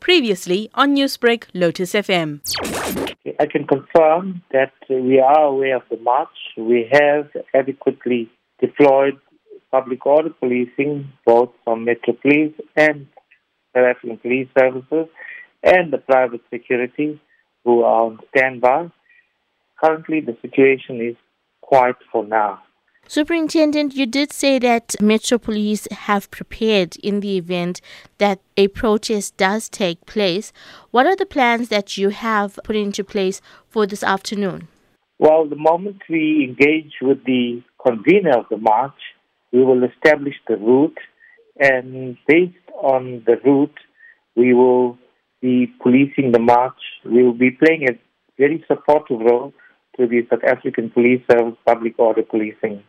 [0.00, 2.40] Previously on Newsbreak, Lotus FM.
[3.40, 6.28] I can confirm that we are aware of the march.
[6.56, 8.30] We have adequately
[8.60, 9.18] deployed
[9.70, 13.06] public order policing, both from Metro Police and
[13.74, 15.08] South African Police Services,
[15.62, 17.20] and the private security
[17.64, 18.90] who are on standby.
[19.82, 21.16] Currently, the situation is
[21.60, 22.62] quiet for now.
[23.06, 27.80] Superintendent, you did say that Metro Police have prepared in the event
[28.18, 30.52] that a protest does take place.
[30.90, 34.68] What are the plans that you have put into place for this afternoon?
[35.18, 38.98] Well, the moment we engage with the convener of the march,
[39.52, 40.98] we will establish the route,
[41.60, 43.78] and based on the route,
[44.34, 44.98] we will
[45.40, 46.80] be policing the march.
[47.04, 47.98] We will be playing a
[48.38, 49.52] very supportive role
[49.96, 52.82] to the South African Police Service Public Order Policing.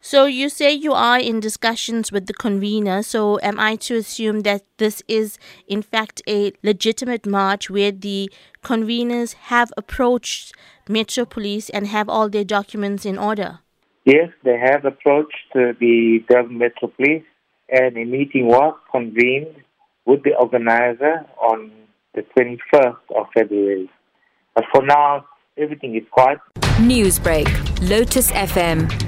[0.00, 3.02] So you say you are in discussions with the convener.
[3.02, 8.30] So am I to assume that this is in fact a legitimate march where the
[8.62, 10.54] conveners have approached
[10.88, 13.58] Metro Police and have all their documents in order?
[14.04, 17.24] Yes, they have approached uh, the Durban Metro Police
[17.68, 19.54] and a meeting was convened
[20.06, 21.70] with the organizer on
[22.14, 23.90] the 21st of February.
[24.54, 25.26] But for now,
[25.58, 26.38] everything is quiet.
[26.78, 27.48] Newsbreak,
[27.88, 29.07] Lotus FM,